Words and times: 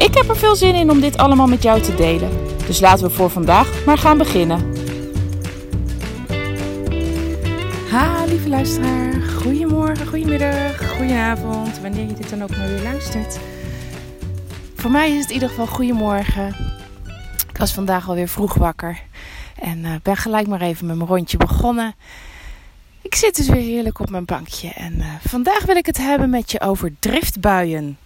Ik 0.00 0.14
heb 0.14 0.28
er 0.28 0.36
veel 0.36 0.56
zin 0.56 0.74
in 0.74 0.90
om 0.90 1.00
dit 1.00 1.16
allemaal 1.16 1.46
met 1.46 1.62
jou 1.62 1.80
te 1.80 1.94
delen. 1.94 2.30
Dus 2.66 2.80
laten 2.80 3.06
we 3.06 3.10
voor 3.10 3.30
vandaag 3.30 3.84
maar 3.84 3.98
gaan 3.98 4.18
beginnen. 4.18 4.74
Ha, 7.90 8.24
lieve 8.24 8.48
luisteraar. 8.48 9.12
Goedemorgen, 9.22 10.06
goedemiddag, 10.06 10.96
goedenavond. 10.96 11.80
Wanneer 11.80 12.06
je 12.06 12.14
dit 12.14 12.30
dan 12.30 12.42
ook 12.42 12.56
maar 12.56 12.68
weer 12.68 12.82
luistert. 12.82 13.38
Voor 14.74 14.90
mij 14.90 15.10
is 15.10 15.18
het 15.18 15.28
in 15.28 15.34
ieder 15.34 15.48
geval 15.48 15.66
goedemorgen. 15.66 16.54
Ik 17.50 17.58
was 17.58 17.72
vandaag 17.72 18.08
alweer 18.08 18.28
vroeg 18.28 18.54
wakker. 18.54 19.02
En 19.54 19.78
uh, 19.78 19.90
ben 20.02 20.16
gelijk 20.16 20.46
maar 20.46 20.60
even 20.60 20.86
met 20.86 20.96
mijn 20.96 21.08
rondje 21.08 21.36
begonnen. 21.36 21.94
Ik 23.02 23.14
zit 23.14 23.36
dus 23.36 23.48
weer 23.48 23.62
heerlijk 23.62 23.98
op 23.98 24.10
mijn 24.10 24.24
bankje. 24.24 24.68
En 24.68 24.94
uh, 24.98 25.06
vandaag 25.28 25.64
wil 25.64 25.76
ik 25.76 25.86
het 25.86 25.98
hebben 25.98 26.30
met 26.30 26.50
je 26.50 26.60
over 26.60 26.92
driftbuien. 26.98 27.96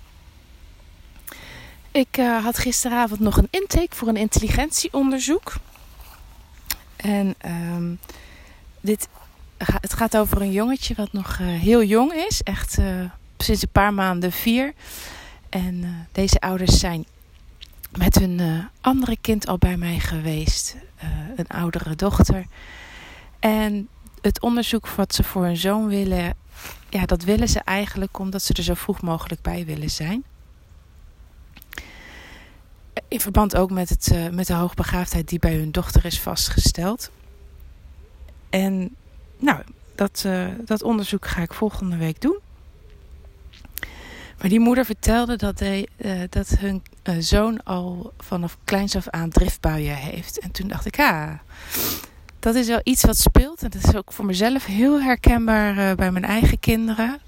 Ik 1.94 2.18
uh, 2.18 2.44
had 2.44 2.58
gisteravond 2.58 3.20
nog 3.20 3.36
een 3.36 3.48
intake 3.50 3.96
voor 3.96 4.08
een 4.08 4.16
intelligentieonderzoek. 4.16 5.52
En 6.96 7.34
um, 7.46 7.98
dit, 8.80 9.08
het 9.56 9.92
gaat 9.94 10.16
over 10.16 10.40
een 10.40 10.52
jongetje 10.52 10.94
wat 10.94 11.12
nog 11.12 11.38
uh, 11.38 11.46
heel 11.46 11.82
jong 11.82 12.12
is. 12.12 12.42
Echt 12.42 12.78
sinds 13.38 13.62
een 13.62 13.68
paar 13.72 13.94
maanden 13.94 14.32
vier. 14.32 14.72
En 15.48 16.06
deze 16.12 16.40
ouders 16.40 16.78
zijn 16.78 17.06
met 17.98 18.14
hun 18.14 18.68
andere 18.80 19.16
kind 19.20 19.46
al 19.46 19.58
bij 19.58 19.76
mij 19.76 19.98
geweest. 19.98 20.76
een 21.36 21.48
oudere 21.48 21.96
dochter. 21.96 22.46
En 23.38 23.88
het 24.20 24.40
onderzoek 24.40 24.88
wat 24.88 25.14
ze 25.14 25.22
voor 25.22 25.44
hun 25.44 25.56
zoon 25.56 25.86
willen, 25.86 26.34
ja, 26.88 27.06
dat 27.06 27.22
willen 27.22 27.48
ze 27.48 27.60
eigenlijk 27.60 28.18
omdat 28.18 28.42
ze 28.42 28.54
er 28.54 28.62
zo 28.62 28.74
vroeg 28.74 29.00
mogelijk 29.00 29.42
bij 29.42 29.64
willen 29.64 29.90
zijn. 29.90 30.24
In 33.08 33.20
verband 33.20 33.56
ook 33.56 33.70
met, 33.70 33.88
het, 33.88 34.10
uh, 34.12 34.28
met 34.28 34.46
de 34.46 34.52
hoogbegaafdheid 34.52 35.28
die 35.28 35.38
bij 35.38 35.54
hun 35.54 35.70
dochter 35.70 36.04
is 36.04 36.20
vastgesteld. 36.20 37.10
En 38.50 38.96
nou, 39.38 39.62
dat, 39.94 40.22
uh, 40.26 40.46
dat 40.64 40.82
onderzoek 40.82 41.26
ga 41.26 41.42
ik 41.42 41.52
volgende 41.52 41.96
week 41.96 42.20
doen. 42.20 42.38
Maar 44.38 44.48
die 44.48 44.60
moeder 44.60 44.84
vertelde 44.84 45.36
dat, 45.36 45.58
hij, 45.58 45.88
uh, 45.96 46.12
dat 46.28 46.56
hun 46.58 46.82
zoon 47.18 47.62
al 47.62 48.12
vanaf 48.18 48.56
kleins 48.64 48.96
af 48.96 49.08
aan 49.08 49.30
driftbuien 49.30 49.96
heeft. 49.96 50.38
En 50.38 50.50
toen 50.50 50.68
dacht 50.68 50.86
ik, 50.86 50.98
ah, 50.98 51.32
dat 52.38 52.54
is 52.54 52.66
wel 52.66 52.80
iets 52.82 53.04
wat 53.04 53.16
speelt. 53.16 53.62
En 53.62 53.70
dat 53.70 53.84
is 53.84 53.96
ook 53.96 54.12
voor 54.12 54.24
mezelf 54.24 54.64
heel 54.64 55.00
herkenbaar 55.00 55.94
bij 55.94 56.10
mijn 56.10 56.24
eigen 56.24 56.60
kinderen 56.60 57.18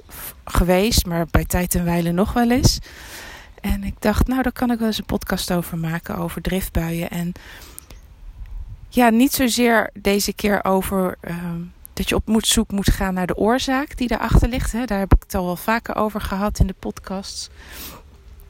geweest. 0.45 1.07
Maar 1.07 1.27
bij 1.31 1.45
tijd 1.45 1.75
en 1.75 1.85
wijle 1.85 2.13
nog 2.13 2.33
wel 2.33 2.51
eens. 2.51 2.79
En 3.67 3.85
ik 3.85 3.95
dacht, 3.99 4.27
nou, 4.27 4.43
daar 4.43 4.53
kan 4.53 4.71
ik 4.71 4.79
wel 4.79 4.87
eens 4.87 4.99
een 4.99 5.05
podcast 5.05 5.53
over 5.53 5.79
maken. 5.79 6.17
Over 6.17 6.43
driftbuien. 6.43 7.11
En 7.11 7.33
ja, 8.89 9.09
niet 9.09 9.33
zozeer 9.33 9.91
deze 9.95 10.33
keer 10.33 10.65
over 10.65 11.19
uh, 11.23 11.37
dat 11.93 12.09
je 12.09 12.15
op 12.15 12.27
moet 12.27 12.47
zoek 12.47 12.71
moet 12.71 12.91
gaan 12.91 13.15
naar 13.15 13.27
de 13.27 13.37
oorzaak 13.37 13.97
die 13.97 14.09
daarachter 14.09 14.49
ligt. 14.49 14.73
Hè. 14.73 14.85
Daar 14.85 14.99
heb 14.99 15.15
ik 15.15 15.23
het 15.23 15.35
al 15.35 15.45
wel 15.45 15.57
vaker 15.57 15.97
over 15.97 16.21
gehad 16.21 16.59
in 16.59 16.67
de 16.67 16.75
podcasts. 16.79 17.51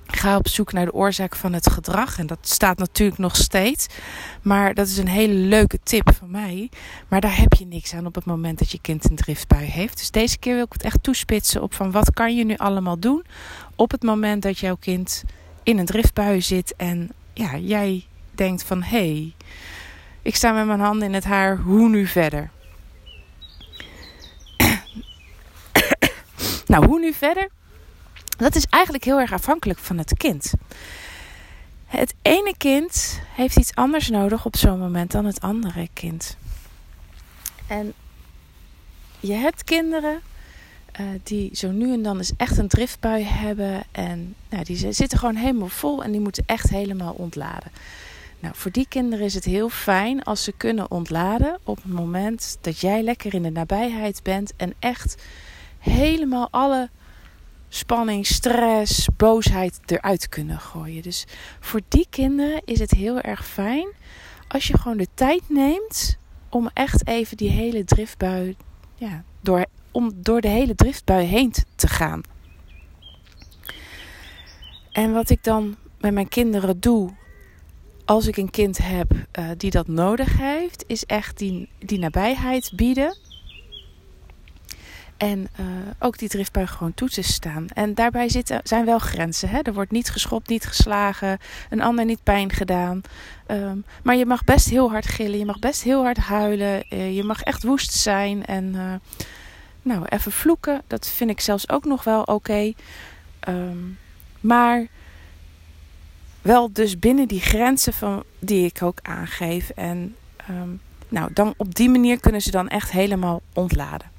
Ga 0.06 0.36
op 0.36 0.48
zoek 0.48 0.72
naar 0.72 0.84
de 0.84 0.92
oorzaak 0.92 1.36
van 1.36 1.52
het 1.52 1.70
gedrag. 1.70 2.18
En 2.18 2.26
dat 2.26 2.38
staat 2.40 2.78
natuurlijk 2.78 3.18
nog 3.18 3.36
steeds. 3.36 3.86
Maar 4.42 4.74
dat 4.74 4.86
is 4.86 4.98
een 4.98 5.08
hele 5.08 5.34
leuke 5.34 5.78
tip 5.82 6.14
van 6.18 6.30
mij. 6.30 6.70
Maar 7.08 7.20
daar 7.20 7.36
heb 7.36 7.52
je 7.52 7.66
niks 7.66 7.94
aan 7.94 8.06
op 8.06 8.14
het 8.14 8.24
moment 8.24 8.58
dat 8.58 8.70
je 8.70 8.80
kind 8.80 9.10
een 9.10 9.16
driftbui 9.16 9.64
heeft. 9.64 9.98
Dus 9.98 10.10
deze 10.10 10.38
keer 10.38 10.54
wil 10.54 10.64
ik 10.64 10.72
het 10.72 10.82
echt 10.82 11.02
toespitsen 11.02 11.62
op 11.62 11.74
van 11.74 11.90
wat 11.90 12.10
kan 12.10 12.36
je 12.36 12.44
nu 12.44 12.56
allemaal 12.56 12.98
doen 12.98 13.24
op 13.76 13.90
het 13.90 14.02
moment 14.02 14.42
dat 14.42 14.58
jouw 14.58 14.76
kind 14.76 15.24
in 15.62 15.78
een 15.78 15.86
driftbui 15.86 16.42
zit. 16.42 16.74
En 16.76 17.10
ja, 17.32 17.56
jij 17.56 18.04
denkt 18.30 18.62
van 18.62 18.82
hé, 18.82 18.98
hey, 18.98 19.34
ik 20.22 20.36
sta 20.36 20.52
met 20.52 20.66
mijn 20.66 20.80
handen 20.80 21.08
in 21.08 21.14
het 21.14 21.24
haar, 21.24 21.56
hoe 21.56 21.88
nu 21.88 22.06
verder? 22.06 22.50
nou, 26.66 26.86
hoe 26.86 27.00
nu 27.00 27.12
verder? 27.12 27.48
Dat 28.36 28.54
is 28.54 28.66
eigenlijk 28.66 29.04
heel 29.04 29.20
erg 29.20 29.32
afhankelijk 29.32 29.78
van 29.78 29.98
het 29.98 30.16
kind. 30.16 30.52
Het 31.86 32.14
ene 32.22 32.54
kind 32.56 33.20
heeft 33.28 33.56
iets 33.56 33.74
anders 33.74 34.08
nodig 34.08 34.44
op 34.44 34.56
zo'n 34.56 34.78
moment 34.78 35.10
dan 35.10 35.24
het 35.24 35.40
andere 35.40 35.88
kind. 35.92 36.36
En 37.66 37.92
je 39.20 39.32
hebt 39.32 39.64
kinderen 39.64 40.20
uh, 41.00 41.06
die 41.22 41.50
zo 41.52 41.70
nu 41.70 41.92
en 41.92 42.02
dan 42.02 42.16
eens 42.16 42.32
echt 42.36 42.58
een 42.58 42.68
driftbui 42.68 43.24
hebben. 43.24 43.82
En 43.92 44.34
nou, 44.48 44.64
die 44.64 44.92
zitten 44.92 45.18
gewoon 45.18 45.36
helemaal 45.36 45.68
vol 45.68 46.04
en 46.04 46.10
die 46.10 46.20
moeten 46.20 46.42
echt 46.46 46.70
helemaal 46.70 47.12
ontladen. 47.12 47.70
Nou, 48.40 48.54
voor 48.56 48.70
die 48.70 48.86
kinderen 48.88 49.24
is 49.24 49.34
het 49.34 49.44
heel 49.44 49.68
fijn 49.68 50.22
als 50.22 50.44
ze 50.44 50.52
kunnen 50.52 50.90
ontladen 50.90 51.58
op 51.64 51.76
het 51.76 51.92
moment 51.92 52.58
dat 52.60 52.80
jij 52.80 53.02
lekker 53.02 53.34
in 53.34 53.42
de 53.42 53.50
nabijheid 53.50 54.20
bent 54.22 54.52
en 54.56 54.74
echt 54.78 55.22
helemaal 55.78 56.48
alle 56.50 56.88
spanning, 57.68 58.26
stress, 58.26 59.08
boosheid 59.16 59.80
eruit 59.86 60.28
kunnen 60.28 60.60
gooien. 60.60 61.02
Dus 61.02 61.24
voor 61.60 61.80
die 61.88 62.06
kinderen 62.10 62.62
is 62.64 62.78
het 62.78 62.90
heel 62.90 63.20
erg 63.20 63.46
fijn 63.46 63.88
als 64.48 64.66
je 64.66 64.78
gewoon 64.78 64.96
de 64.96 65.08
tijd 65.14 65.42
neemt 65.48 66.18
om 66.50 66.70
echt 66.72 67.06
even 67.06 67.36
die 67.36 67.50
hele 67.50 67.84
driftbui, 67.84 68.56
ja, 68.94 69.24
door, 69.40 69.66
om 69.90 70.12
door 70.14 70.40
de 70.40 70.48
hele 70.48 70.74
driftbui 70.74 71.26
heen 71.26 71.52
te 71.76 71.88
gaan. 71.88 72.20
En 74.92 75.12
wat 75.12 75.30
ik 75.30 75.44
dan 75.44 75.76
met 76.00 76.12
mijn 76.12 76.28
kinderen 76.28 76.80
doe, 76.80 77.10
als 78.04 78.26
ik 78.26 78.36
een 78.36 78.50
kind 78.50 78.78
heb 78.78 79.12
uh, 79.12 79.48
die 79.56 79.70
dat 79.70 79.88
nodig 79.88 80.38
heeft, 80.38 80.84
is 80.86 81.04
echt 81.04 81.38
die, 81.38 81.68
die 81.78 81.98
nabijheid 81.98 82.72
bieden. 82.74 83.18
En 85.16 85.48
uh, 85.60 85.66
ook 85.98 86.18
die 86.18 86.28
driftbui 86.28 86.66
gewoon 86.66 86.94
toe 86.94 87.08
te 87.08 87.22
staan. 87.22 87.66
En 87.74 87.94
daarbij 87.94 88.28
zitten, 88.28 88.60
zijn 88.64 88.84
wel 88.84 88.98
grenzen. 88.98 89.48
Hè? 89.48 89.60
Er 89.60 89.74
wordt 89.74 89.90
niet 89.90 90.10
geschopt, 90.10 90.48
niet 90.48 90.66
geslagen, 90.66 91.38
een 91.70 91.82
ander 91.82 92.04
niet 92.04 92.22
pijn 92.22 92.52
gedaan. 92.52 93.00
Um, 93.48 93.84
maar 94.02 94.16
je 94.16 94.26
mag 94.26 94.44
best 94.44 94.68
heel 94.68 94.90
hard 94.90 95.06
gillen, 95.06 95.38
je 95.38 95.44
mag 95.44 95.58
best 95.58 95.82
heel 95.82 96.02
hard 96.02 96.16
huilen. 96.16 96.84
Uh, 96.90 97.16
je 97.16 97.24
mag 97.24 97.42
echt 97.42 97.62
woest 97.62 97.92
zijn 97.92 98.44
en 98.44 98.74
uh, 98.74 98.94
nou, 99.82 100.04
even 100.08 100.32
vloeken. 100.32 100.82
Dat 100.86 101.08
vind 101.08 101.30
ik 101.30 101.40
zelfs 101.40 101.68
ook 101.68 101.84
nog 101.84 102.04
wel 102.04 102.22
oké. 102.22 102.72
Um, 103.48 103.98
maar 104.40 104.86
wel 106.42 106.72
dus 106.72 106.98
binnen 106.98 107.28
die 107.28 107.40
grenzen 107.40 107.92
van, 107.92 108.24
die 108.38 108.66
ik 108.66 108.82
ook 108.82 108.98
aangeef. 109.02 109.70
En 109.70 110.16
um, 110.50 110.80
nou, 111.08 111.30
dan 111.32 111.54
op 111.56 111.74
die 111.74 111.90
manier 111.90 112.20
kunnen 112.20 112.42
ze 112.42 112.50
dan 112.50 112.68
echt 112.68 112.90
helemaal 112.90 113.42
ontladen. 113.52 114.15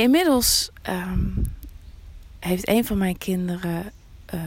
Inmiddels 0.00 0.70
um, 0.88 1.52
heeft 2.38 2.68
een 2.68 2.84
van 2.84 2.98
mijn 2.98 3.18
kinderen. 3.18 3.92
Uh, 4.34 4.40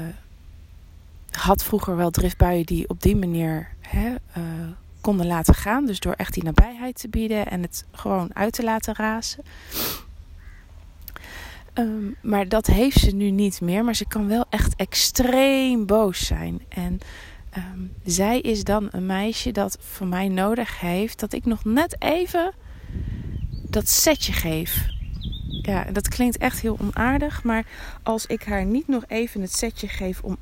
had 1.31 1.63
vroeger 1.63 1.95
wel 1.95 2.11
driftbuien 2.11 2.65
die 2.65 2.89
op 2.89 3.01
die 3.01 3.15
manier 3.15 3.67
hè, 3.81 4.09
uh, 4.09 4.43
konden 5.01 5.27
laten 5.27 5.53
gaan. 5.53 5.85
Dus 5.85 5.99
door 5.99 6.13
echt 6.13 6.33
die 6.33 6.43
nabijheid 6.43 6.99
te 6.99 7.07
bieden 7.07 7.47
en 7.47 7.61
het 7.61 7.85
gewoon 7.91 8.35
uit 8.35 8.53
te 8.53 8.63
laten 8.63 8.95
razen. 8.95 9.43
Um, 11.73 12.15
maar 12.21 12.47
dat 12.47 12.67
heeft 12.67 12.99
ze 12.99 13.11
nu 13.15 13.29
niet 13.29 13.61
meer. 13.61 13.83
Maar 13.83 13.95
ze 13.95 14.07
kan 14.07 14.27
wel 14.27 14.45
echt 14.49 14.75
extreem 14.75 15.85
boos 15.85 16.25
zijn. 16.25 16.61
En 16.69 16.99
um, 17.57 17.93
zij 18.05 18.39
is 18.39 18.63
dan 18.63 18.87
een 18.91 19.05
meisje 19.05 19.51
dat 19.51 19.77
van 19.79 20.09
mij 20.09 20.27
nodig 20.27 20.79
heeft 20.79 21.19
dat 21.19 21.33
ik 21.33 21.45
nog 21.45 21.65
net 21.65 22.01
even 22.01 22.53
dat 23.69 23.89
setje 23.89 24.33
geef 24.33 24.91
ja, 25.63 25.83
dat 25.91 26.07
klinkt 26.07 26.37
echt 26.37 26.59
heel 26.59 26.77
onaardig. 26.79 27.43
Maar 27.43 27.65
als 28.03 28.25
ik 28.25 28.43
haar 28.43 28.65
niet 28.65 28.87
nog 28.87 29.03
even 29.07 29.41
het 29.41 29.53
setje 29.53 29.87
geef 29.87 30.21
om 30.21 30.37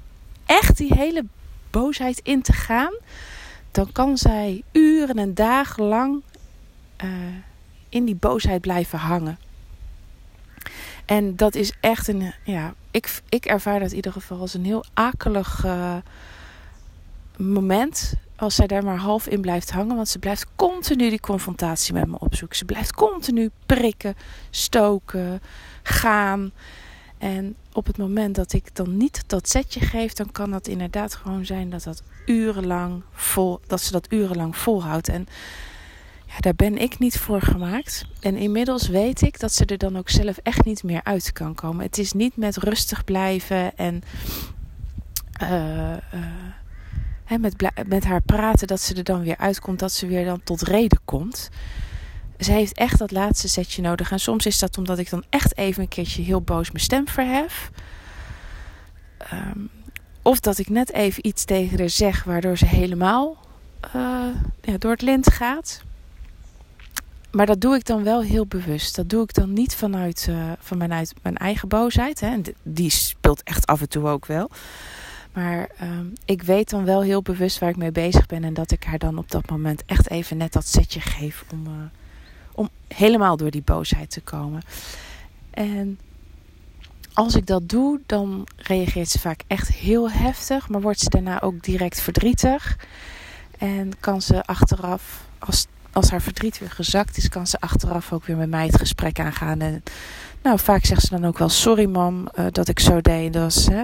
echt 0.46 0.78
die 0.78 0.94
hele 0.94 1.26
boosheid 1.70 2.20
in 2.24 2.42
te 2.42 2.54
gaan, 2.54 2.94
dan 3.72 3.92
kan 3.92 4.18
zij 4.18 4.64
uren 4.72 5.18
en 5.18 5.34
dagen 5.34 5.84
lang 5.84 6.22
uh, 7.04 7.10
in 7.90 8.06
die 8.06 8.16
boosheid 8.16 8.62
blijven 8.62 9.00
hangen. 9.00 9.38
En 11.06 11.36
dat 11.36 11.56
is 11.56 11.74
echt 11.80 12.08
een, 12.08 12.34
ja, 12.44 12.74
ik, 12.92 13.22
ik 13.30 13.46
ervaar 13.46 13.80
dat 13.80 13.90
in 13.90 13.96
ieder 13.96 14.12
geval 14.12 14.40
als 14.40 14.54
een 14.54 14.66
heel 14.66 14.86
akelig 14.94 15.66
uh, 15.66 15.96
moment. 17.38 18.14
Als 18.42 18.56
zij 18.56 18.68
daar 18.68 18.84
maar 18.84 18.98
half 18.98 19.28
in 19.28 19.42
blijft 19.42 19.72
hangen. 19.72 19.96
Want 19.96 20.08
ze 20.08 20.20
blijft 20.20 20.46
continu 20.56 21.10
die 21.10 21.20
confrontatie 21.20 21.94
met 21.94 22.08
me 22.08 22.20
opzoeken. 22.20 22.58
Ze 22.58 22.66
blijft 22.66 22.94
continu 22.94 23.50
prikken, 23.66 24.16
stoken, 24.50 25.42
gaan. 25.84 26.52
En 27.18 27.56
op 27.74 27.86
het 27.86 27.98
moment 27.98 28.36
dat 28.36 28.54
ik 28.54 28.76
dan 28.76 28.98
niet 28.98 29.24
dat 29.28 29.50
setje 29.50 29.80
geef, 29.80 30.14
dan 30.14 30.32
kan 30.32 30.52
dat 30.52 30.68
inderdaad 30.68 31.16
gewoon 31.16 31.46
zijn 31.46 31.70
dat 31.70 31.84
dat 31.84 32.04
urenlang 32.26 33.04
vol, 33.12 33.60
dat 33.68 33.82
ze 33.82 33.92
dat 33.92 34.12
urenlang 34.12 34.58
volhoudt. 34.58 35.10
En 35.10 35.28
ja, 36.26 36.40
daar 36.40 36.56
ben 36.56 36.78
ik 36.78 37.00
niet 37.00 37.18
voor 37.18 37.42
gemaakt. 37.42 38.06
En 38.20 38.36
inmiddels 38.36 38.88
weet 38.88 39.22
ik 39.22 39.40
dat 39.40 39.54
ze 39.54 39.66
er 39.66 39.78
dan 39.78 39.98
ook 39.98 40.10
zelf 40.10 40.38
echt 40.38 40.66
niet 40.66 40.84
meer 40.84 41.04
uit 41.04 41.32
kan 41.32 41.56
komen. 41.56 41.86
Het 41.86 41.98
is 41.98 42.14
niet 42.14 42.38
met 42.38 42.58
rustig 42.58 43.04
blijven 43.04 43.78
en 43.78 44.02
uh, 45.42 45.92
uh, 46.14 46.26
met, 47.40 47.56
met 47.88 48.04
haar 48.04 48.22
praten 48.22 48.68
dat 48.68 48.82
ze 48.82 48.96
er 48.96 49.04
dan 49.04 49.24
weer 49.24 49.38
uitkomt, 49.38 49.80
dat 49.80 49.92
ze 49.92 50.08
weer 50.08 50.26
dan 50.26 50.44
tot 50.44 50.62
reden 50.62 51.00
komt. 51.06 51.50
Ze 52.40 52.52
heeft 52.52 52.74
echt 52.74 52.98
dat 52.98 53.12
laatste 53.12 53.48
setje 53.48 53.82
nodig. 53.82 54.12
En 54.12 54.20
soms 54.20 54.46
is 54.46 54.60
dat 54.60 54.78
omdat 54.78 54.98
ik 54.98 55.10
dan 55.10 55.24
echt 55.30 55.58
even 55.58 55.82
een 55.82 55.88
keertje 55.88 56.22
heel 56.22 56.42
boos 56.42 56.72
mijn 56.72 56.84
stem 56.84 57.08
verhef. 57.08 57.72
Um, 59.34 59.70
of 60.22 60.40
dat 60.40 60.58
ik 60.58 60.70
net 60.70 60.94
even 60.94 61.28
iets 61.28 61.46
tegen 61.46 61.80
haar 61.80 61.90
zeg 61.90 62.24
waardoor 62.24 62.58
ze 62.58 62.66
helemaal 62.66 63.38
uh, 63.96 64.26
ja, 64.62 64.78
door 64.78 64.92
het 64.92 65.02
lint 65.02 65.32
gaat. 65.32 65.82
Maar 67.32 67.46
dat 67.46 67.62
doe 67.62 67.76
ik 67.76 67.86
dan 67.86 68.04
wel 68.04 68.22
heel 68.22 68.46
bewust. 68.46 68.96
Dat 68.96 69.10
doe 69.10 69.24
ik 69.24 69.34
dan 69.34 69.54
niet 69.54 69.76
vanuit, 69.76 70.28
uh, 70.30 70.52
van 70.60 70.78
mijn, 70.78 70.94
uit, 70.94 71.14
mijn 71.22 71.38
eigen 71.38 71.68
boosheid. 71.68 72.20
Hè. 72.20 72.38
Die 72.64 72.90
speelt 72.90 73.44
echt 73.44 73.66
af 73.66 73.82
en 73.82 73.90
toe 73.90 74.08
ook 74.08 74.26
wel. 74.26 74.50
Maar 75.34 75.70
um, 75.82 76.14
ik 76.26 76.42
weet 76.42 76.70
dan 76.70 76.86
wel 76.86 77.02
heel 77.02 77.22
bewust 77.22 77.60
waar 77.60 77.70
ik 77.70 77.78
mee 77.78 77.92
bezig 77.92 78.26
ben. 78.26 78.44
En 78.44 78.54
dat 78.54 78.72
ik 78.72 78.84
haar 78.84 78.98
dan 78.98 79.18
op 79.18 79.32
dat 79.32 79.50
moment 79.50 79.84
echt 79.86 80.10
even 80.10 80.38
net 80.38 80.54
dat 80.54 80.68
setje 80.68 81.00
geef 81.00 81.44
om, 81.52 81.68
uh, 81.68 81.74
om 82.52 82.70
helemaal 82.88 83.38
door 83.38 83.52
die 83.52 83.62
boosheid 83.62 84.10
te 84.10 84.22
komen. 84.22 84.62
En 85.50 86.00
als 87.14 87.36
ik 87.36 87.46
dat 87.46 87.70
doe, 87.70 88.00
dan 88.06 88.48
reageert 88.58 89.10
ze 89.10 89.20
vaak 89.20 89.42
echt 89.48 89.68
heel 89.68 90.12
heftig. 90.12 90.70
Maar 90.70 90.82
wordt 90.82 91.00
ze 91.00 91.10
daarna 91.10 91.42
ook 91.42 91.64
direct 91.64 92.02
verdrietig. 92.02 92.78
En 93.58 93.92
kan 94.00 94.22
ze 94.22 94.44
achteraf, 94.44 95.26
als 95.40 95.68
als 95.92 96.10
haar 96.10 96.22
verdriet 96.22 96.60
weer 96.60 96.72
gezakt 96.72 97.18
is, 97.18 97.30
kan 97.30 97.48
ze 97.48 97.60
achteraf 97.60 98.14
ook 98.14 98.26
weer 98.26 98.38
met 98.38 98.50
mij 98.50 98.66
het 98.66 98.78
gesprek 98.78 99.20
aangaan. 99.20 99.60
En 99.60 99.84
nou, 100.44 100.60
vaak 100.60 100.86
zegt 100.86 101.02
ze 101.02 101.10
dan 101.10 101.26
ook 101.26 101.38
wel: 101.38 101.50
Sorry, 101.50 101.86
mam, 101.86 102.30
uh, 102.36 102.46
dat 102.52 102.68
ik 102.68 102.80
zo 102.80 103.02
deed. 103.02 103.34
Dus, 103.34 103.66
hè, 103.66 103.82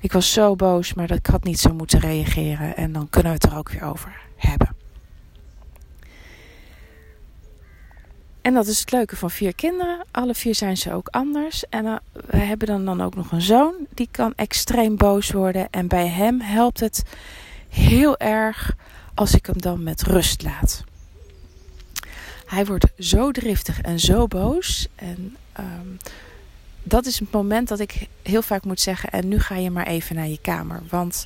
ik 0.00 0.12
was 0.12 0.32
zo 0.32 0.56
boos, 0.56 0.94
maar 0.94 1.06
dat 1.06 1.18
ik 1.18 1.26
had 1.26 1.44
niet 1.44 1.60
zo 1.60 1.74
moeten 1.74 2.00
reageren. 2.00 2.76
En 2.76 2.92
dan 2.92 3.10
kunnen 3.10 3.32
we 3.32 3.38
het 3.42 3.52
er 3.52 3.58
ook 3.58 3.70
weer 3.70 3.82
over 3.82 4.20
hebben. 4.36 4.74
En 8.46 8.54
dat 8.54 8.66
is 8.66 8.80
het 8.80 8.90
leuke 8.90 9.16
van 9.16 9.30
vier 9.30 9.54
kinderen. 9.54 10.04
Alle 10.10 10.34
vier 10.34 10.54
zijn 10.54 10.76
ze 10.76 10.92
ook 10.92 11.08
anders. 11.08 11.68
En 11.68 11.84
uh, 11.84 11.96
we 12.12 12.36
hebben 12.36 12.66
dan, 12.66 12.84
dan 12.84 13.00
ook 13.00 13.14
nog 13.14 13.32
een 13.32 13.42
zoon. 13.42 13.74
Die 13.94 14.08
kan 14.10 14.32
extreem 14.36 14.96
boos 14.96 15.30
worden. 15.30 15.70
En 15.70 15.88
bij 15.88 16.08
hem 16.08 16.40
helpt 16.40 16.80
het 16.80 17.02
heel 17.68 18.18
erg 18.18 18.76
als 19.14 19.34
ik 19.34 19.46
hem 19.46 19.60
dan 19.60 19.82
met 19.82 20.02
rust 20.02 20.42
laat. 20.42 20.84
Hij 22.46 22.66
wordt 22.66 22.86
zo 22.98 23.30
driftig 23.30 23.80
en 23.80 24.00
zo 24.00 24.26
boos. 24.26 24.88
En 24.94 25.36
um, 25.60 25.96
dat 26.88 27.06
is 27.06 27.18
het 27.18 27.32
moment 27.32 27.68
dat 27.68 27.80
ik 27.80 28.08
heel 28.22 28.42
vaak 28.42 28.64
moet 28.64 28.80
zeggen: 28.80 29.10
En 29.10 29.28
nu 29.28 29.40
ga 29.40 29.56
je 29.56 29.70
maar 29.70 29.86
even 29.86 30.16
naar 30.16 30.28
je 30.28 30.40
kamer. 30.40 30.82
Want 30.88 31.24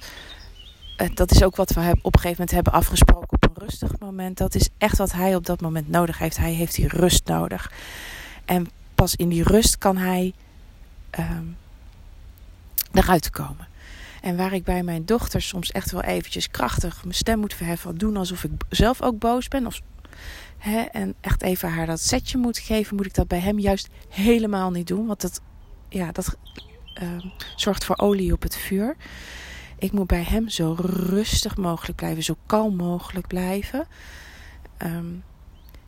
uh, 0.97 1.09
dat 1.15 1.31
is 1.31 1.43
ook 1.43 1.57
wat 1.57 1.71
we 1.71 1.81
op 1.81 2.15
een 2.15 2.21
gegeven 2.21 2.31
moment 2.31 2.51
hebben 2.51 2.73
afgesproken 2.73 3.33
op 3.33 3.45
een 3.45 3.63
rustig 3.67 3.99
moment. 3.99 4.39
Dat 4.39 4.55
is 4.55 4.69
echt 4.79 4.99
wat 4.99 5.13
hij 5.13 5.35
op 5.35 5.47
dat 5.47 5.61
moment 5.61 5.89
nodig 5.89 6.19
heeft. 6.19 6.37
Hij 6.37 6.53
heeft 6.53 6.75
die 6.75 6.89
rust 6.89 7.27
nodig. 7.27 7.73
En 8.45 8.69
pas 8.95 9.17
in 9.17 9.29
die 9.29 9.43
rust 9.43 9.79
kan 9.79 9.97
hij 9.97 10.35
um, 11.19 11.57
eruit 12.93 13.31
komen. 13.31 13.69
En 14.23 14.37
waar 14.37 14.53
ik 14.53 14.65
bij 14.65 14.83
mijn 14.83 15.05
dochter 15.05 15.43
soms 15.43 15.73
echt 15.73 15.91
wel 15.91 16.03
eventjes 16.03 16.51
krachtig 16.51 17.03
mijn 17.03 17.15
stem 17.15 17.39
moet 17.39 17.55
verheffen, 17.55 17.99
doen 17.99 18.17
alsof 18.17 18.45
ik 18.45 18.51
zelf 18.69 19.03
ook 19.03 19.19
boos 19.19 19.49
ben. 19.49 19.67
Of 19.67 19.81
hè, 20.59 20.81
en 20.81 21.15
echt 21.21 21.43
even 21.43 21.71
haar 21.71 21.87
dat 21.87 22.01
setje 22.01 22.39
moet 22.39 22.59
geven, 22.59 22.97
moet 22.97 23.07
ik 23.07 23.15
dat 23.15 23.29
bij 23.29 23.39
hem 23.39 23.59
juist 23.59 23.89
helemaal 24.09 24.71
niet 24.71 24.87
doen. 24.87 25.07
Want 25.07 25.21
dat, 25.21 25.41
ja, 25.91 26.13
dat 26.13 26.37
uh, 27.03 27.09
zorgt 27.57 27.85
voor 27.85 27.99
olie 27.99 28.33
op 28.33 28.43
het 28.43 28.57
vuur. 28.57 28.97
Ik 29.79 29.93
moet 29.93 30.07
bij 30.07 30.23
hem 30.23 30.49
zo 30.49 30.77
rustig 30.79 31.57
mogelijk 31.57 31.97
blijven, 31.97 32.23
zo 32.23 32.37
kalm 32.47 32.77
mogelijk 32.77 33.27
blijven. 33.27 33.87
Um, 34.83 35.23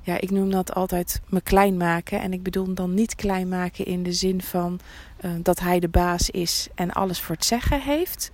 ja, 0.01 0.21
ik 0.21 0.31
noem 0.31 0.51
dat 0.51 0.75
altijd 0.75 1.21
me 1.29 1.41
klein 1.41 1.77
maken. 1.77 2.21
En 2.21 2.33
ik 2.33 2.43
bedoel 2.43 2.75
dan 2.75 2.95
niet 2.95 3.15
klein 3.15 3.49
maken 3.49 3.85
in 3.85 4.03
de 4.03 4.13
zin 4.13 4.43
van 4.43 4.81
uh, 5.21 5.31
dat 5.43 5.61
hij 5.61 5.81
de 5.81 5.89
baas 5.89 6.31
is 6.31 6.69
en 6.75 6.93
alles 6.93 7.21
voor 7.21 7.35
het 7.35 7.45
zeggen 7.45 7.81
heeft. 7.81 8.31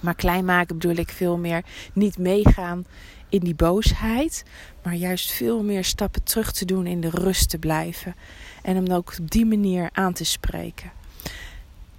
Maar 0.00 0.14
klein 0.14 0.44
maken 0.44 0.78
bedoel 0.78 0.96
ik 0.96 1.10
veel 1.10 1.38
meer 1.38 1.64
niet 1.92 2.18
meegaan 2.18 2.86
in 3.28 3.40
die 3.40 3.54
boosheid, 3.54 4.44
maar 4.82 4.94
juist 4.94 5.30
veel 5.30 5.62
meer 5.62 5.84
stappen 5.84 6.22
terug 6.22 6.52
te 6.52 6.64
doen 6.64 6.86
in 6.86 7.00
de 7.00 7.10
rust 7.10 7.50
te 7.50 7.58
blijven. 7.58 8.14
En 8.64 8.76
hem 8.76 8.90
ook 8.90 9.14
op 9.20 9.30
die 9.30 9.46
manier 9.46 9.88
aan 9.92 10.12
te 10.12 10.24
spreken. 10.24 10.90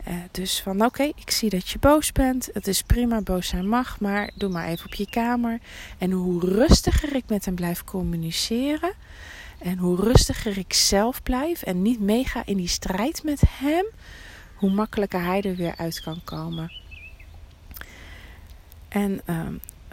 Uh, 0.07 0.13
dus 0.31 0.62
van 0.62 0.85
oké, 0.85 1.03
ik 1.03 1.31
zie 1.31 1.50
dat 1.50 1.69
je 1.69 1.79
boos 1.79 2.12
bent. 2.12 2.50
Het 2.53 2.67
is 2.67 2.81
prima, 2.81 3.21
boos 3.21 3.47
zijn 3.47 3.67
mag, 3.67 4.00
maar 4.00 4.31
doe 4.35 4.50
maar 4.50 4.67
even 4.67 4.85
op 4.85 4.94
je 4.94 5.09
kamer. 5.09 5.59
En 5.97 6.12
hoe 6.12 6.39
rustiger 6.39 7.15
ik 7.15 7.23
met 7.27 7.45
hem 7.45 7.56
blijf 7.56 7.83
communiceren. 7.83 8.94
En 9.59 9.77
hoe 9.77 9.95
rustiger 9.95 10.57
ik 10.57 10.73
zelf 10.73 11.23
blijf 11.23 11.62
en 11.62 11.81
niet 11.81 12.00
meega 12.00 12.45
in 12.45 12.57
die 12.57 12.68
strijd 12.68 13.23
met 13.23 13.41
hem, 13.50 13.85
hoe 14.56 14.71
makkelijker 14.71 15.23
hij 15.23 15.41
er 15.41 15.56
weer 15.56 15.73
uit 15.77 16.01
kan 16.01 16.21
komen. 16.23 16.71
En 18.88 19.21
uh, 19.29 19.47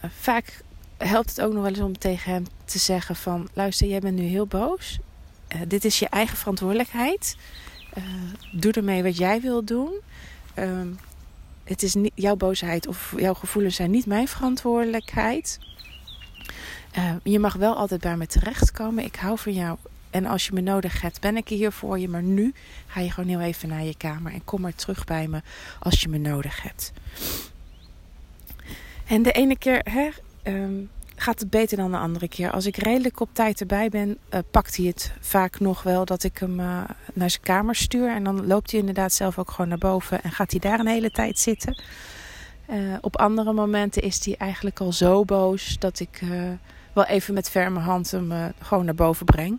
vaak 0.09 0.63
helpt 0.99 1.31
het 1.31 1.41
ook 1.41 1.53
nog 1.53 1.63
wel 1.63 1.71
eens 1.71 1.81
om 1.81 1.99
tegen 1.99 2.33
hem 2.33 2.45
te 2.65 2.79
zeggen 2.79 3.17
van... 3.17 3.49
luister, 3.53 3.89
jij 3.89 4.01
bent 4.01 4.19
nu 4.19 4.25
heel 4.25 4.47
boos. 4.47 4.99
Uh, 5.55 5.61
dit 5.69 5.85
is 5.85 5.99
je 5.99 6.09
eigen 6.09 6.37
verantwoordelijkheid. 6.37 7.37
Uh, 7.99 8.05
doe 8.53 8.73
ermee 8.73 9.03
wat 9.03 9.17
jij 9.17 9.41
wil 9.41 9.65
doen. 9.65 9.93
Uh, 10.59 10.81
het 11.65 11.83
is 11.83 11.95
niet 11.95 12.13
jouw 12.15 12.37
boosheid 12.37 12.87
of 12.87 13.15
jouw 13.17 13.35
gevoelens 13.35 13.77
zijn 13.77 13.91
niet 13.91 14.07
mijn 14.07 14.29
verantwoordelijkheid. 14.29 15.59
Uh, 16.99 17.15
je 17.23 17.39
mag 17.39 17.55
wel 17.55 17.75
altijd 17.77 18.01
bij 18.01 18.17
me 18.17 18.27
terechtkomen. 18.27 19.05
Ik 19.05 19.17
hou 19.17 19.39
van 19.39 19.53
jou. 19.53 19.79
En 20.11 20.27
als 20.27 20.47
je 20.47 20.53
me 20.53 20.61
nodig 20.61 21.01
hebt, 21.01 21.21
ben 21.21 21.37
ik 21.37 21.49
hier 21.49 21.73
voor 21.73 21.99
je. 21.99 22.09
Maar 22.09 22.23
nu 22.23 22.55
ga 22.87 23.01
je 23.01 23.11
gewoon 23.11 23.29
heel 23.29 23.41
even 23.41 23.69
naar 23.69 23.83
je 23.83 23.97
kamer. 23.97 24.33
En 24.33 24.45
kom 24.45 24.61
maar 24.61 24.75
terug 24.75 25.05
bij 25.05 25.29
me 25.29 25.43
als 25.79 26.01
je 26.01 26.09
me 26.09 26.19
nodig 26.19 26.63
hebt. 26.63 26.93
En 29.07 29.23
de 29.23 29.33
ene 29.33 29.59
keer 29.59 29.81
hè, 29.85 30.09
um, 30.53 30.91
gaat 31.23 31.41
het 31.41 31.51
beter 31.51 31.77
dan 31.77 31.91
de 31.91 31.97
andere 31.97 32.29
keer. 32.29 32.51
Als 32.51 32.67
ik 32.67 32.77
redelijk 32.77 33.21
op 33.21 33.29
tijd 33.33 33.61
erbij 33.61 33.89
ben, 33.89 34.09
uh, 34.09 34.41
pakt 34.51 34.77
hij 34.77 34.87
het 34.87 35.13
vaak 35.21 35.61
nog 35.61 35.83
wel 35.83 36.05
dat 36.05 36.23
ik 36.23 36.39
hem 36.39 36.61
uh, 36.61 36.67
naar 37.13 37.31
zijn 37.31 37.43
kamer 37.43 37.75
stuur. 37.75 38.15
En 38.15 38.25
dan 38.25 38.47
loopt 38.47 38.71
hij 38.71 38.81
inderdaad 38.81 39.13
zelf 39.13 39.39
ook 39.39 39.51
gewoon 39.51 39.69
naar 39.69 39.79
boven 39.79 40.23
en 40.23 40.31
gaat 40.31 40.51
hij 40.51 40.61
daar 40.61 40.81
een 40.81 40.87
hele 40.87 41.11
tijd 41.11 41.39
zitten. 41.39 41.83
Uh, 42.71 42.97
op 43.01 43.17
andere 43.17 43.53
momenten 43.53 44.03
is 44.03 44.25
hij 44.25 44.35
eigenlijk 44.39 44.81
al 44.81 44.93
zo 44.93 45.25
boos 45.25 45.77
dat 45.79 46.01
ik 46.01 46.23
wel 46.93 47.05
even 47.05 47.35
met 47.35 47.51
ferme 47.51 47.81
hand 47.81 48.11
hem 48.11 48.33
gewoon 48.61 48.85
naar 48.85 48.95
boven 48.95 49.27
breng. 49.27 49.59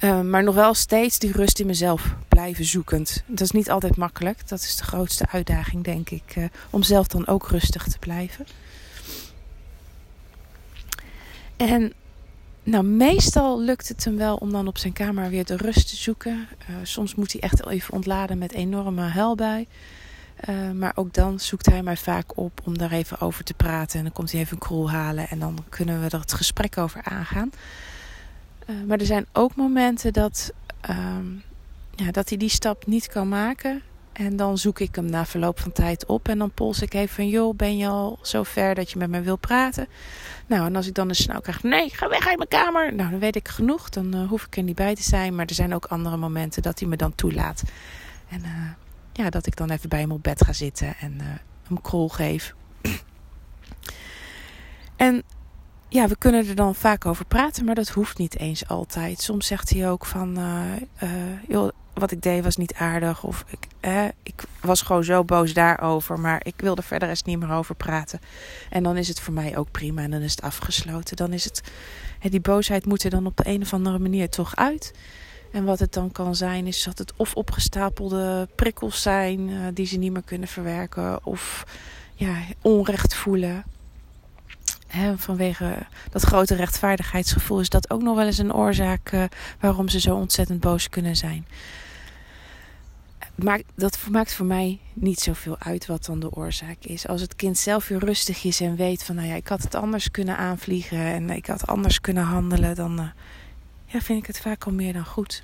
maar 0.00 0.42
nog 0.42 0.54
wel 0.54 0.74
steeds 0.74 1.18
die 1.18 1.32
rust 1.32 1.60
in 1.60 1.66
mezelf 1.66 2.14
blijven 2.28 2.64
zoekend. 2.64 3.22
Dat 3.26 3.40
is 3.40 3.50
niet 3.50 3.70
altijd 3.70 3.96
makkelijk. 3.96 4.48
Dat 4.48 4.60
is 4.60 4.76
de 4.76 4.84
grootste 4.84 5.26
uitdaging, 5.30 5.84
denk 5.84 6.10
ik. 6.10 6.34
om 6.70 6.82
zelf 6.82 7.06
dan 7.06 7.26
ook 7.26 7.48
rustig 7.48 7.88
te 7.88 7.98
blijven. 7.98 8.46
En 11.56 11.92
nou, 12.62 12.84
meestal 12.84 13.60
lukt 13.60 13.88
het 13.88 14.04
hem 14.04 14.16
wel 14.16 14.36
om 14.36 14.52
dan 14.52 14.66
op 14.66 14.78
zijn 14.78 14.92
kamer 14.92 15.30
weer 15.30 15.44
de 15.44 15.56
rust 15.56 15.88
te 15.88 15.96
zoeken. 15.96 16.48
Uh, 16.70 16.76
soms 16.82 17.14
moet 17.14 17.32
hij 17.32 17.40
echt 17.40 17.66
even 17.66 17.94
ontladen 17.94 18.38
met 18.38 18.52
enorme 18.52 19.02
huilbui. 19.02 19.66
Uh, 20.48 20.70
maar 20.70 20.92
ook 20.94 21.12
dan 21.12 21.40
zoekt 21.40 21.66
hij 21.66 21.82
mij 21.82 21.96
vaak 21.96 22.36
op 22.36 22.60
om 22.64 22.78
daar 22.78 22.92
even 22.92 23.20
over 23.20 23.44
te 23.44 23.54
praten. 23.54 23.98
En 23.98 24.04
dan 24.04 24.12
komt 24.12 24.32
hij 24.32 24.40
even 24.40 24.52
een 24.52 24.58
kroel 24.58 24.90
halen 24.90 25.28
en 25.28 25.38
dan 25.38 25.64
kunnen 25.68 26.00
we 26.00 26.08
er 26.08 26.20
het 26.20 26.32
gesprek 26.32 26.78
over 26.78 27.02
aangaan. 27.02 27.50
Uh, 28.66 28.76
maar 28.86 28.98
er 28.98 29.06
zijn 29.06 29.26
ook 29.32 29.56
momenten 29.56 30.12
dat, 30.12 30.52
uh, 30.90 31.16
ja, 31.94 32.10
dat 32.10 32.28
hij 32.28 32.38
die 32.38 32.48
stap 32.48 32.86
niet 32.86 33.08
kan 33.08 33.28
maken. 33.28 33.82
En 34.16 34.36
dan 34.36 34.58
zoek 34.58 34.78
ik 34.78 34.94
hem 34.94 35.10
na 35.10 35.26
verloop 35.26 35.60
van 35.60 35.72
tijd 35.72 36.06
op. 36.06 36.28
En 36.28 36.38
dan 36.38 36.50
pols 36.50 36.82
ik 36.82 36.94
even 36.94 37.14
van... 37.14 37.28
joh, 37.28 37.56
ben 37.56 37.76
je 37.76 37.88
al 37.88 38.18
zo 38.22 38.42
ver 38.42 38.74
dat 38.74 38.90
je 38.90 38.98
met 38.98 39.10
me 39.10 39.20
wil 39.20 39.36
praten? 39.36 39.88
Nou, 40.46 40.66
en 40.66 40.76
als 40.76 40.86
ik 40.86 40.94
dan 40.94 41.08
een 41.08 41.14
snauw 41.14 41.40
krijg... 41.40 41.62
nee, 41.62 41.90
ga 41.90 42.08
weg 42.08 42.26
uit 42.28 42.36
mijn 42.36 42.48
kamer. 42.48 42.94
Nou, 42.94 43.10
dan 43.10 43.18
weet 43.18 43.36
ik 43.36 43.48
genoeg. 43.48 43.88
Dan 43.88 44.14
uh, 44.14 44.28
hoef 44.28 44.44
ik 44.44 44.56
er 44.56 44.62
niet 44.62 44.74
bij 44.76 44.94
te 44.94 45.02
zijn. 45.02 45.34
Maar 45.34 45.46
er 45.46 45.54
zijn 45.54 45.74
ook 45.74 45.84
andere 45.84 46.16
momenten 46.16 46.62
dat 46.62 46.78
hij 46.78 46.88
me 46.88 46.96
dan 46.96 47.14
toelaat. 47.14 47.62
En 48.28 48.40
uh, 48.40 48.70
ja, 49.12 49.30
dat 49.30 49.46
ik 49.46 49.56
dan 49.56 49.70
even 49.70 49.88
bij 49.88 50.00
hem 50.00 50.12
op 50.12 50.22
bed 50.22 50.44
ga 50.44 50.52
zitten. 50.52 50.96
En 51.00 51.14
uh, 51.14 51.24
hem 51.66 51.80
krol 51.80 52.08
geef. 52.08 52.54
en 54.96 55.22
ja, 55.88 56.08
we 56.08 56.16
kunnen 56.18 56.48
er 56.48 56.54
dan 56.54 56.74
vaak 56.74 57.06
over 57.06 57.24
praten, 57.24 57.64
maar 57.64 57.74
dat 57.74 57.88
hoeft 57.88 58.18
niet 58.18 58.38
eens 58.38 58.68
altijd. 58.68 59.20
Soms 59.20 59.46
zegt 59.46 59.70
hij 59.70 59.90
ook 59.90 60.06
van, 60.06 60.38
joh, 61.48 61.70
wat 61.98 62.10
ik 62.10 62.22
deed 62.22 62.44
was 62.44 62.56
niet 62.56 62.74
aardig. 62.74 63.24
Of 63.24 63.44
ik, 63.48 63.66
ik 64.22 64.44
was 64.60 64.82
gewoon 64.82 65.04
zo 65.04 65.24
boos 65.24 65.52
daarover, 65.52 66.20
maar 66.20 66.40
ik 66.44 66.54
wilde 66.56 66.82
verder 66.82 67.08
eens 67.08 67.22
niet 67.22 67.38
meer 67.38 67.52
over 67.52 67.74
praten. 67.74 68.20
En 68.70 68.82
dan 68.82 68.96
is 68.96 69.08
het 69.08 69.20
voor 69.20 69.34
mij 69.34 69.56
ook 69.56 69.70
prima 69.70 70.02
en 70.02 70.10
dan 70.10 70.20
is 70.20 70.30
het 70.30 70.42
afgesloten. 70.42 71.16
Dan 71.16 71.32
is 71.32 71.44
het, 71.44 71.62
die 72.20 72.40
boosheid 72.40 72.86
moet 72.86 73.04
er 73.04 73.10
dan 73.10 73.26
op 73.26 73.36
de 73.36 73.46
een 73.46 73.62
of 73.62 73.72
andere 73.72 73.98
manier 73.98 74.28
toch 74.28 74.56
uit. 74.56 74.94
En 75.52 75.64
wat 75.64 75.78
het 75.78 75.92
dan 75.92 76.12
kan 76.12 76.34
zijn, 76.34 76.66
is 76.66 76.82
dat 76.82 76.98
het 76.98 77.12
of 77.16 77.34
opgestapelde 77.34 78.48
prikkels 78.54 79.02
zijn 79.02 79.48
uh, 79.48 79.60
die 79.74 79.86
ze 79.86 79.96
niet 79.96 80.12
meer 80.12 80.22
kunnen 80.22 80.48
verwerken, 80.48 81.26
of 81.26 81.64
ja, 82.14 82.36
onrecht 82.62 83.14
voelen 83.14 83.64
vanwege 85.16 85.76
dat 86.10 86.22
grote 86.22 86.54
rechtvaardigheidsgevoel 86.54 87.60
is 87.60 87.68
dat 87.68 87.90
ook 87.90 88.02
nog 88.02 88.16
wel 88.16 88.26
eens 88.26 88.38
een 88.38 88.54
oorzaak 88.54 89.12
uh, 89.12 89.24
waarom 89.60 89.88
ze 89.88 90.00
zo 90.00 90.14
ontzettend 90.14 90.60
boos 90.60 90.88
kunnen 90.88 91.16
zijn. 91.16 91.46
Maar 93.36 93.60
dat 93.74 93.98
maakt 94.10 94.32
voor 94.32 94.46
mij 94.46 94.78
niet 94.92 95.20
zoveel 95.20 95.56
uit 95.58 95.86
wat 95.86 96.04
dan 96.04 96.20
de 96.20 96.32
oorzaak 96.32 96.76
is. 96.80 97.06
Als 97.06 97.20
het 97.20 97.36
kind 97.36 97.58
zelf 97.58 97.88
weer 97.88 97.98
rustig 97.98 98.44
is 98.44 98.60
en 98.60 98.76
weet 98.76 99.02
van, 99.02 99.14
nou 99.14 99.28
ja, 99.28 99.34
ik 99.34 99.48
had 99.48 99.62
het 99.62 99.74
anders 99.74 100.10
kunnen 100.10 100.36
aanvliegen 100.36 100.98
en 100.98 101.30
ik 101.30 101.46
had 101.46 101.66
anders 101.66 102.00
kunnen 102.00 102.24
handelen, 102.24 102.74
dan 102.74 103.00
uh, 103.00 103.06
ja, 103.86 104.00
vind 104.00 104.18
ik 104.18 104.26
het 104.26 104.40
vaak 104.40 104.64
al 104.64 104.72
meer 104.72 104.92
dan 104.92 105.06
goed. 105.06 105.42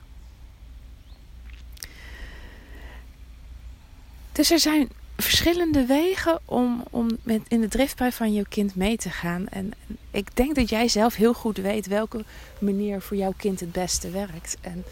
Dus 4.33 4.51
er 4.51 4.59
zijn 4.59 4.89
verschillende 5.17 5.87
wegen 5.87 6.41
om, 6.45 6.85
om 6.91 7.19
met, 7.23 7.41
in 7.49 7.61
de 7.61 7.69
driftbui 7.69 8.13
van 8.13 8.33
jouw 8.33 8.45
kind 8.49 8.75
mee 8.75 8.97
te 8.97 9.11
gaan. 9.11 9.49
En 9.49 9.73
ik 10.11 10.37
denk 10.37 10.55
dat 10.55 10.69
jij 10.69 10.89
zelf 10.89 11.15
heel 11.15 11.35
goed 11.35 11.57
weet 11.57 11.87
welke 11.87 12.25
manier 12.59 13.01
voor 13.01 13.17
jouw 13.17 13.35
kind 13.37 13.61
het 13.61 13.73
beste 13.73 14.11
werkt. 14.11 14.57
En 14.61 14.85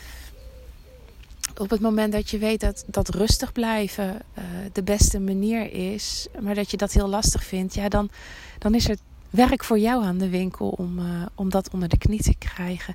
op 1.61 1.71
het 1.71 1.81
moment 1.81 2.13
dat 2.13 2.31
je 2.31 2.39
weet 2.39 2.61
dat, 2.61 2.85
dat 2.87 3.09
rustig 3.09 3.53
blijven 3.53 4.23
uh, 4.39 4.45
de 4.73 4.83
beste 4.83 5.21
manier 5.21 5.73
is, 5.73 6.27
maar 6.41 6.55
dat 6.55 6.71
je 6.71 6.77
dat 6.77 6.93
heel 6.93 7.09
lastig 7.09 7.45
vindt, 7.45 7.75
ja, 7.75 7.89
dan, 7.89 8.11
dan 8.59 8.75
is 8.75 8.89
er 8.89 8.97
werk 9.31 9.65
voor 9.65 9.79
jou 9.79 10.05
aan 10.05 10.19
de 10.19 10.29
winkel 10.29 10.69
om, 10.69 10.99
uh, 10.99 11.27
om 11.35 11.51
dat 11.51 11.71
onder 11.71 11.89
de 11.89 11.99
knie 11.99 12.23
te 12.23 12.35
krijgen. 12.39 12.95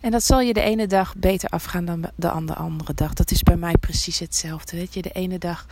En 0.00 0.10
dat 0.10 0.24
zal 0.24 0.40
je 0.40 0.52
de 0.52 0.60
ene 0.60 0.86
dag 0.86 1.16
beter 1.16 1.48
afgaan 1.48 1.84
dan 1.84 2.10
de 2.14 2.54
andere, 2.54 2.94
dag. 2.94 3.14
Dat 3.14 3.30
is 3.30 3.42
bij 3.42 3.56
mij 3.56 3.74
precies 3.80 4.18
hetzelfde. 4.18 4.76
Weet 4.76 4.94
je, 4.94 5.02
de 5.02 5.10
ene 5.10 5.38
dag 5.38 5.66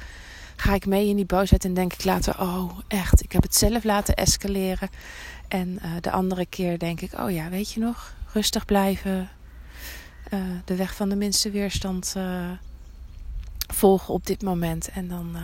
ga 0.56 0.74
ik 0.74 0.86
mee 0.86 1.08
in 1.08 1.16
die 1.16 1.26
boosheid 1.26 1.64
en 1.64 1.74
denk 1.74 1.92
ik 1.92 2.04
later: 2.04 2.40
oh, 2.40 2.78
echt, 2.88 3.22
ik 3.22 3.32
heb 3.32 3.42
het 3.42 3.56
zelf 3.56 3.84
laten 3.84 4.14
escaleren. 4.14 4.88
En 5.48 5.68
uh, 5.68 5.90
de 6.00 6.10
andere 6.10 6.46
keer 6.46 6.78
denk 6.78 7.00
ik: 7.00 7.12
oh 7.20 7.30
ja, 7.30 7.48
weet 7.48 7.72
je 7.72 7.80
nog, 7.80 8.14
rustig 8.32 8.64
blijven. 8.64 9.28
Uh, 10.30 10.40
de 10.64 10.76
weg 10.76 10.94
van 10.94 11.08
de 11.08 11.16
minste 11.16 11.50
weerstand 11.50 12.14
uh, 12.16 12.50
volgen 13.74 14.14
op 14.14 14.26
dit 14.26 14.42
moment. 14.42 14.88
En 14.88 15.08
dan, 15.08 15.36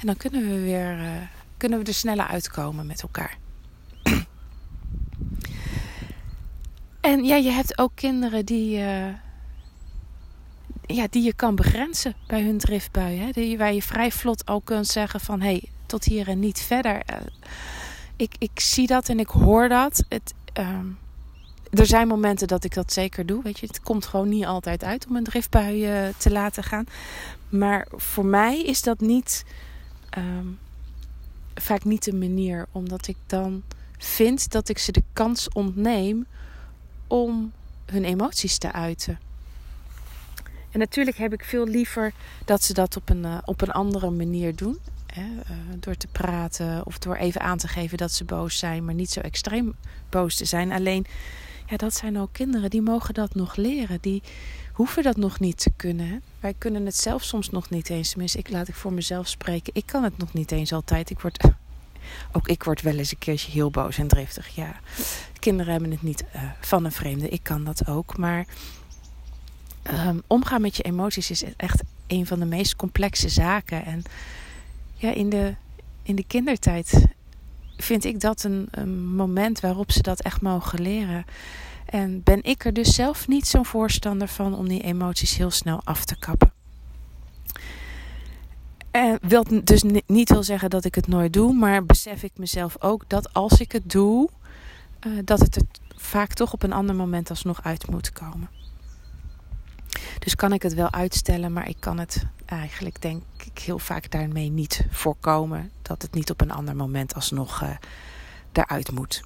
en 0.00 0.06
dan 0.06 0.16
kunnen 0.16 0.48
we 0.48 0.60
weer 0.60 0.98
kunnen 1.56 1.78
we 1.78 1.84
er 1.84 1.94
sneller 1.94 2.26
uitkomen 2.26 2.86
met 2.86 3.02
elkaar. 3.02 3.38
en 7.00 7.24
ja, 7.24 7.36
je 7.36 7.50
hebt 7.50 7.78
ook 7.78 7.92
kinderen 7.94 8.44
die 8.46 8.80
ja, 10.86 11.06
die 11.10 11.22
je 11.22 11.32
kan 11.32 11.54
begrenzen 11.54 12.14
bij 12.26 12.42
hun 12.42 12.58
driftbui. 12.58 13.18
Hè? 13.18 13.30
Die, 13.30 13.58
waar 13.58 13.72
je 13.72 13.82
vrij 13.82 14.12
vlot 14.12 14.46
al 14.46 14.60
kunt 14.60 14.86
zeggen 14.86 15.20
van 15.20 15.40
hé, 15.40 15.46
hey, 15.46 15.62
tot 15.86 16.04
hier 16.04 16.28
en 16.28 16.38
niet 16.38 16.60
verder. 16.60 16.94
Uh, 16.94 17.16
ik, 18.16 18.34
ik 18.38 18.60
zie 18.60 18.86
dat 18.86 19.08
en 19.08 19.20
ik 19.20 19.28
hoor 19.28 19.68
dat. 19.68 20.04
Het, 20.08 20.34
uh, 20.58 20.78
er 21.72 21.86
zijn 21.86 22.08
momenten 22.08 22.48
dat 22.48 22.64
ik 22.64 22.74
dat 22.74 22.92
zeker 22.92 23.26
doe. 23.26 23.42
Weet 23.42 23.58
je, 23.58 23.66
het 23.66 23.80
komt 23.80 24.06
gewoon 24.06 24.28
niet 24.28 24.44
altijd 24.44 24.84
uit 24.84 25.06
om 25.06 25.16
een 25.16 25.24
driftbui 25.24 26.06
uh, 26.06 26.14
te 26.16 26.30
laten 26.30 26.64
gaan. 26.64 26.84
Maar 27.48 27.86
voor 27.90 28.26
mij 28.26 28.62
is 28.62 28.82
dat 28.82 29.00
niet 29.00 29.44
um, 30.18 30.58
vaak 31.54 31.84
niet 31.84 32.04
de 32.04 32.14
manier. 32.14 32.66
Omdat 32.72 33.06
ik 33.06 33.16
dan 33.26 33.62
vind 33.98 34.50
dat 34.50 34.68
ik 34.68 34.78
ze 34.78 34.92
de 34.92 35.02
kans 35.12 35.48
ontneem 35.48 36.26
om 37.06 37.52
hun 37.86 38.04
emoties 38.04 38.58
te 38.58 38.72
uiten. 38.72 39.18
En 40.70 40.78
natuurlijk 40.78 41.16
heb 41.16 41.32
ik 41.32 41.44
veel 41.44 41.66
liever 41.66 42.12
dat 42.44 42.62
ze 42.62 42.72
dat 42.72 42.96
op 42.96 43.08
een, 43.08 43.24
uh, 43.24 43.38
op 43.44 43.60
een 43.60 43.70
andere 43.70 44.10
manier 44.10 44.56
doen. 44.56 44.78
Hè? 45.06 45.22
Uh, 45.22 45.56
door 45.80 45.96
te 45.96 46.06
praten 46.06 46.86
of 46.86 46.98
door 46.98 47.16
even 47.16 47.40
aan 47.40 47.58
te 47.58 47.68
geven 47.68 47.98
dat 47.98 48.12
ze 48.12 48.24
boos 48.24 48.58
zijn, 48.58 48.84
maar 48.84 48.94
niet 48.94 49.10
zo 49.10 49.20
extreem 49.20 49.74
boos 50.08 50.36
te 50.36 50.44
zijn. 50.44 50.72
Alleen, 50.72 51.06
ja, 51.72 51.78
dat 51.78 51.94
zijn 51.94 52.18
ook 52.18 52.32
kinderen 52.32 52.70
die 52.70 52.82
mogen 52.82 53.14
dat 53.14 53.34
nog 53.34 53.56
leren. 53.56 53.98
Die 54.00 54.22
hoeven 54.72 55.02
dat 55.02 55.16
nog 55.16 55.40
niet 55.40 55.58
te 55.58 55.70
kunnen. 55.76 56.22
Wij 56.40 56.54
kunnen 56.58 56.86
het 56.86 56.96
zelf 56.96 57.22
soms 57.22 57.50
nog 57.50 57.70
niet 57.70 57.90
eens. 57.90 58.10
Tenminste, 58.10 58.38
ik 58.38 58.50
laat 58.50 58.68
ik 58.68 58.74
voor 58.74 58.92
mezelf 58.92 59.28
spreken. 59.28 59.72
Ik 59.74 59.86
kan 59.86 60.04
het 60.04 60.18
nog 60.18 60.32
niet 60.32 60.52
eens 60.52 60.72
altijd. 60.72 61.10
Ik 61.10 61.20
word, 61.20 61.44
ook 62.32 62.48
ik 62.48 62.62
word 62.64 62.82
wel 62.82 62.96
eens 62.96 63.10
een 63.10 63.18
keertje 63.18 63.50
heel 63.50 63.70
boos 63.70 63.98
en 63.98 64.08
driftig. 64.08 64.48
Ja, 64.48 64.80
kinderen 65.38 65.72
hebben 65.72 65.90
het 65.90 66.02
niet 66.02 66.24
uh, 66.36 66.42
van 66.60 66.84
een 66.84 66.92
vreemde. 66.92 67.28
Ik 67.28 67.42
kan 67.42 67.64
dat 67.64 67.86
ook. 67.86 68.16
Maar 68.16 68.46
um, 70.06 70.22
omgaan 70.26 70.60
met 70.60 70.76
je 70.76 70.82
emoties 70.82 71.30
is 71.30 71.44
echt 71.56 71.82
een 72.06 72.26
van 72.26 72.38
de 72.38 72.46
meest 72.46 72.76
complexe 72.76 73.28
zaken. 73.28 73.84
En 73.84 74.02
ja, 74.94 75.12
in 75.12 75.28
de, 75.28 75.54
in 76.02 76.16
de 76.16 76.24
kindertijd 76.26 77.04
vind 77.82 78.04
ik 78.04 78.20
dat 78.20 78.44
een, 78.44 78.68
een 78.70 79.14
moment 79.14 79.60
waarop 79.60 79.92
ze 79.92 80.02
dat 80.02 80.20
echt 80.20 80.40
mogen 80.40 80.80
leren. 80.80 81.24
En 81.86 82.22
ben 82.22 82.42
ik 82.42 82.64
er 82.64 82.72
dus 82.72 82.94
zelf 82.94 83.28
niet 83.28 83.46
zo'n 83.46 83.64
voorstander 83.64 84.28
van 84.28 84.54
om 84.54 84.68
die 84.68 84.82
emoties 84.82 85.36
heel 85.36 85.50
snel 85.50 85.80
af 85.84 86.04
te 86.04 86.16
kappen. 86.18 86.52
En 88.90 89.18
wil 89.22 89.44
dus 89.64 89.82
niet 90.06 90.28
wil 90.28 90.42
zeggen 90.42 90.70
dat 90.70 90.84
ik 90.84 90.94
het 90.94 91.06
nooit 91.06 91.32
doe, 91.32 91.52
maar 91.52 91.84
besef 91.84 92.22
ik 92.22 92.32
mezelf 92.36 92.76
ook 92.82 93.04
dat 93.06 93.32
als 93.32 93.60
ik 93.60 93.72
het 93.72 93.90
doe, 93.90 94.28
uh, 95.06 95.18
dat 95.24 95.40
het 95.40 95.56
er 95.56 95.62
vaak 95.96 96.32
toch 96.32 96.52
op 96.52 96.62
een 96.62 96.72
ander 96.72 96.94
moment 96.94 97.30
alsnog 97.30 97.62
uit 97.62 97.90
moet 97.90 98.12
komen. 98.12 98.48
Dus 100.18 100.34
kan 100.34 100.52
ik 100.52 100.62
het 100.62 100.74
wel 100.74 100.92
uitstellen, 100.92 101.52
maar 101.52 101.68
ik 101.68 101.76
kan 101.78 101.98
het 101.98 102.26
eigenlijk 102.52 103.02
denk 103.02 103.22
ik 103.44 103.58
heel 103.58 103.78
vaak 103.78 104.10
daarmee 104.10 104.50
niet 104.50 104.86
voorkomen 104.90 105.70
dat 105.82 106.02
het 106.02 106.14
niet 106.14 106.30
op 106.30 106.40
een 106.40 106.50
ander 106.50 106.76
moment 106.76 107.14
alsnog 107.14 107.62
uh, 107.62 107.70
eruit 108.52 108.90
moet. 108.90 109.22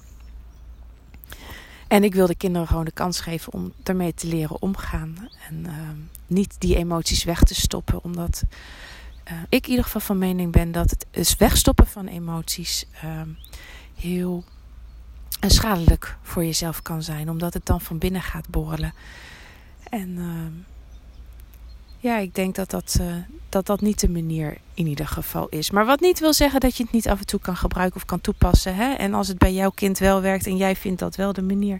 En 1.87 2.03
ik 2.03 2.13
wil 2.13 2.27
de 2.27 2.35
kinderen 2.35 2.67
gewoon 2.67 2.85
de 2.85 2.91
kans 2.91 3.19
geven 3.19 3.53
om 3.53 3.73
ermee 3.83 4.13
te 4.13 4.27
leren 4.27 4.61
omgaan. 4.61 5.29
En 5.49 5.65
uh, 5.65 5.73
niet 6.27 6.55
die 6.59 6.75
emoties 6.75 7.23
weg 7.23 7.43
te 7.43 7.55
stoppen. 7.55 8.03
Omdat 8.03 8.43
uh, 9.31 9.33
ik 9.49 9.63
in 9.63 9.69
ieder 9.69 9.85
geval 9.85 10.01
van 10.01 10.17
mening 10.17 10.51
ben 10.51 10.71
dat 10.71 10.89
het 10.89 11.05
dus 11.11 11.35
wegstoppen 11.35 11.87
van 11.87 12.07
emoties 12.07 12.85
uh, 13.03 13.21
heel 13.95 14.43
schadelijk 15.39 16.17
voor 16.21 16.45
jezelf 16.45 16.81
kan 16.81 17.03
zijn. 17.03 17.29
Omdat 17.29 17.53
het 17.53 17.65
dan 17.65 17.81
van 17.81 17.97
binnen 17.97 18.21
gaat 18.21 18.49
borrelen. 18.49 18.93
En 19.89 20.17
ja, 21.99 22.17
ik 22.17 22.35
denk 22.35 22.55
dat 22.55 22.69
dat, 22.69 22.97
uh, 23.01 23.13
dat 23.49 23.65
dat 23.65 23.81
niet 23.81 23.99
de 23.99 24.09
manier 24.09 24.57
in 24.73 24.87
ieder 24.87 25.07
geval 25.07 25.47
is. 25.49 25.71
Maar 25.71 25.85
wat 25.85 25.99
niet 25.99 26.19
wil 26.19 26.33
zeggen 26.33 26.59
dat 26.59 26.77
je 26.77 26.83
het 26.83 26.91
niet 26.91 27.07
af 27.07 27.19
en 27.19 27.25
toe 27.25 27.39
kan 27.39 27.55
gebruiken 27.55 27.95
of 27.95 28.05
kan 28.05 28.21
toepassen. 28.21 28.75
Hè? 28.75 28.93
En 28.93 29.13
als 29.13 29.27
het 29.27 29.37
bij 29.37 29.53
jouw 29.53 29.69
kind 29.69 29.97
wel 29.97 30.21
werkt 30.21 30.45
en 30.45 30.57
jij 30.57 30.75
vindt 30.75 30.99
dat 30.99 31.15
wel 31.15 31.33
de 31.33 31.41
manier. 31.41 31.79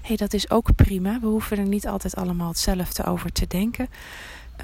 Hé, 0.00 0.06
hey, 0.06 0.16
dat 0.16 0.32
is 0.32 0.50
ook 0.50 0.74
prima. 0.74 1.20
We 1.20 1.26
hoeven 1.26 1.58
er 1.58 1.66
niet 1.66 1.86
altijd 1.86 2.16
allemaal 2.16 2.48
hetzelfde 2.48 3.04
over 3.04 3.32
te 3.32 3.46
denken. 3.46 3.88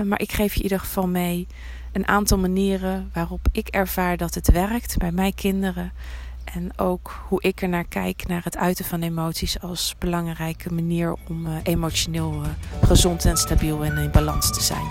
Uh, 0.00 0.06
maar 0.06 0.20
ik 0.20 0.32
geef 0.32 0.52
je 0.52 0.56
in 0.56 0.62
ieder 0.62 0.80
geval 0.80 1.08
mee 1.08 1.46
een 1.92 2.08
aantal 2.08 2.38
manieren 2.38 3.10
waarop 3.12 3.48
ik 3.52 3.68
ervaar 3.68 4.16
dat 4.16 4.34
het 4.34 4.50
werkt 4.50 4.98
bij 4.98 5.12
mijn 5.12 5.34
kinderen. 5.34 5.92
En 6.54 6.78
ook 6.78 7.24
hoe 7.28 7.42
ik 7.42 7.62
er 7.62 7.68
naar 7.68 7.86
kijk, 7.88 8.26
naar 8.26 8.44
het 8.44 8.56
uiten 8.56 8.84
van 8.84 9.02
emoties 9.02 9.60
als 9.60 9.94
belangrijke 9.98 10.72
manier 10.72 11.16
om 11.28 11.46
uh, 11.46 11.52
emotioneel 11.62 12.42
uh, 12.42 12.48
gezond 12.88 13.24
en 13.24 13.36
stabiel 13.36 13.84
en 13.84 13.96
in 13.96 14.10
balans 14.10 14.52
te 14.52 14.62
zijn. 14.62 14.86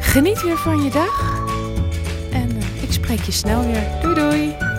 Geniet 0.00 0.42
weer 0.42 0.58
van 0.58 0.82
je 0.82 0.90
dag 0.90 1.42
en 2.32 2.56
uh, 2.56 2.82
ik 2.82 2.92
spreek 2.92 3.20
je 3.20 3.32
snel 3.32 3.64
weer. 3.64 4.00
Doei 4.02 4.14
doei! 4.14 4.73